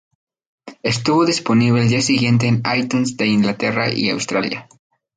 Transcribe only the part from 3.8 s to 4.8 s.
y Australia.